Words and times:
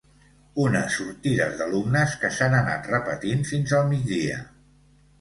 Unes 0.63 0.97
sortides 1.01 1.53
d’alumnes 1.59 2.17
que 2.23 2.33
s’han 2.39 2.59
anat 2.63 2.93
repetint 2.95 3.49
fins 3.55 3.79
al 3.83 3.89
migdia. 3.95 4.45